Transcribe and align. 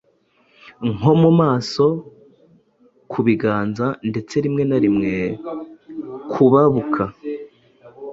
nko 0.93 1.11
mu 1.21 1.31
maso, 1.39 1.85
ku 3.11 3.19
biganza 3.25 3.87
ndetse 4.09 4.33
rimwe 4.43 4.63
na 4.69 4.77
rimwe 4.83 5.11
kubabuka 6.31 7.03